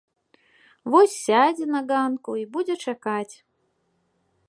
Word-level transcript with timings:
Вось 0.95 1.17
сядзе 1.25 1.65
на 1.75 1.81
ганку 1.91 2.31
і 2.43 2.49
будзе 2.57 2.75
чакаць. 2.89 3.31